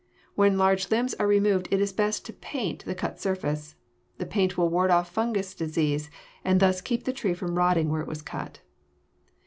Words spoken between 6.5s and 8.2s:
thus keep the tree from rotting where it